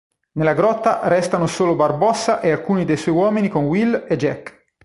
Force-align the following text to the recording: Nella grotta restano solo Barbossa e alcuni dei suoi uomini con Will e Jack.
Nella 0.31 0.55
grotta 0.55 1.01
restano 1.07 1.45
solo 1.45 1.75
Barbossa 1.75 2.39
e 2.39 2.49
alcuni 2.49 2.85
dei 2.85 2.97
suoi 2.97 3.13
uomini 3.13 3.49
con 3.49 3.65
Will 3.65 4.07
e 4.09 4.17
Jack. 4.17 4.65